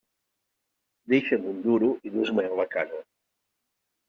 [1.13, 3.05] Deixa'm un duro i dus-me'l a casa.